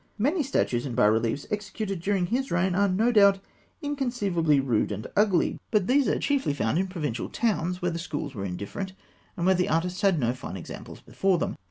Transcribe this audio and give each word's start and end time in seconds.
Many 0.17 0.41
statues 0.41 0.87
and 0.87 0.95
bas 0.95 1.11
reliefs 1.11 1.45
executed 1.51 2.01
during 2.01 2.25
his 2.25 2.49
reign 2.49 2.73
are 2.73 2.87
no 2.87 3.11
doubt 3.11 3.37
inconceivably 3.83 4.59
rude 4.59 4.91
and 4.91 5.05
ugly; 5.15 5.59
but 5.69 5.85
these 5.85 6.07
are 6.07 6.17
chiefly 6.17 6.53
found 6.55 6.79
in 6.79 6.87
provincial 6.87 7.29
towns 7.29 7.83
where 7.83 7.91
the 7.91 7.99
schools 7.99 8.33
were 8.33 8.43
indifferent, 8.43 8.93
and 9.37 9.45
where 9.45 9.53
the 9.53 9.69
artists 9.69 10.01
had 10.01 10.17
no 10.19 10.33
fine 10.33 10.57
examples 10.57 11.01
before 11.01 11.37
them. 11.37 11.55